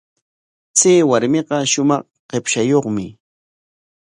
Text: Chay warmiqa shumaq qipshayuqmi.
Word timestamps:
Chay 0.77 0.97
warmiqa 1.09 1.57
shumaq 1.71 2.03
qipshayuqmi. 2.29 3.05